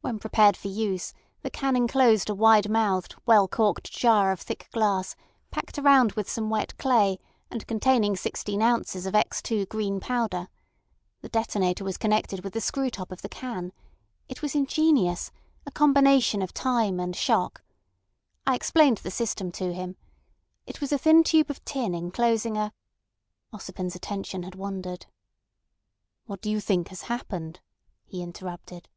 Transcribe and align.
When 0.00 0.20
prepared 0.20 0.56
for 0.56 0.68
use, 0.68 1.12
the 1.42 1.50
can 1.50 1.74
enclosed 1.74 2.30
a 2.30 2.34
wide 2.36 2.68
mouthed, 2.70 3.16
well 3.26 3.48
corked 3.48 3.90
jar 3.90 4.30
of 4.30 4.40
thick 4.40 4.68
glass 4.70 5.16
packed 5.50 5.76
around 5.80 6.12
with 6.12 6.30
some 6.30 6.48
wet 6.48 6.78
clay 6.78 7.18
and 7.50 7.66
containing 7.66 8.14
sixteen 8.16 8.62
ounces 8.62 9.04
of 9.06 9.14
X2 9.14 9.68
green 9.68 9.98
powder. 9.98 10.46
The 11.22 11.28
detonator 11.28 11.82
was 11.82 11.96
connected 11.98 12.44
with 12.44 12.52
the 12.52 12.60
screw 12.60 12.88
top 12.90 13.10
of 13.10 13.22
the 13.22 13.28
can. 13.28 13.72
It 14.28 14.40
was 14.40 14.54
ingenious—a 14.54 15.70
combination 15.72 16.42
of 16.42 16.54
time 16.54 17.00
and 17.00 17.16
shock. 17.16 17.64
I 18.46 18.54
explained 18.54 18.98
the 18.98 19.10
system 19.10 19.50
to 19.52 19.72
him. 19.74 19.96
It 20.64 20.80
was 20.80 20.92
a 20.92 20.98
thin 20.98 21.24
tube 21.24 21.50
of 21.50 21.64
tin 21.64 21.92
enclosing 21.92 22.56
a—" 22.56 22.72
Ossipon's 23.52 23.96
attention 23.96 24.44
had 24.44 24.54
wandered. 24.54 25.06
"What 26.26 26.40
do 26.40 26.48
you 26.52 26.60
think 26.60 26.86
has 26.88 27.02
happened?" 27.02 27.58
he 28.04 28.22
interrupted. 28.22 28.88